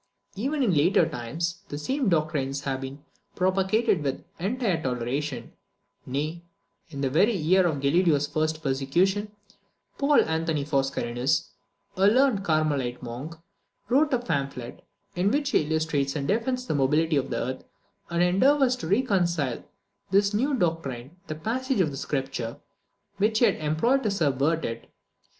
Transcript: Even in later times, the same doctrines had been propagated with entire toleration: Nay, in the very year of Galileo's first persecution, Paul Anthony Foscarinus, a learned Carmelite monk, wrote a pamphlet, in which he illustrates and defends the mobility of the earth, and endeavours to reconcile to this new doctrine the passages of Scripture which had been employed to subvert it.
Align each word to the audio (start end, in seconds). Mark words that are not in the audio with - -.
Even 0.35 0.63
in 0.63 0.73
later 0.73 1.07
times, 1.07 1.61
the 1.69 1.77
same 1.77 2.09
doctrines 2.09 2.61
had 2.61 2.81
been 2.81 3.03
propagated 3.35 4.01
with 4.01 4.25
entire 4.39 4.81
toleration: 4.81 5.53
Nay, 6.07 6.41
in 6.89 7.01
the 7.01 7.09
very 7.11 7.35
year 7.35 7.67
of 7.67 7.79
Galileo's 7.81 8.25
first 8.25 8.63
persecution, 8.63 9.31
Paul 9.99 10.21
Anthony 10.25 10.65
Foscarinus, 10.65 11.49
a 11.95 12.07
learned 12.07 12.43
Carmelite 12.43 13.03
monk, 13.03 13.35
wrote 13.89 14.11
a 14.11 14.17
pamphlet, 14.17 14.83
in 15.15 15.29
which 15.29 15.51
he 15.51 15.65
illustrates 15.67 16.15
and 16.15 16.27
defends 16.27 16.65
the 16.65 16.73
mobility 16.73 17.15
of 17.17 17.29
the 17.29 17.37
earth, 17.37 17.63
and 18.09 18.23
endeavours 18.23 18.75
to 18.77 18.87
reconcile 18.87 19.57
to 19.57 19.65
this 20.09 20.33
new 20.33 20.55
doctrine 20.55 21.17
the 21.27 21.35
passages 21.35 21.89
of 21.89 21.97
Scripture 21.99 22.57
which 23.17 23.37
had 23.37 23.57
been 23.59 23.67
employed 23.67 24.01
to 24.01 24.09
subvert 24.09 24.65
it. 24.65 24.91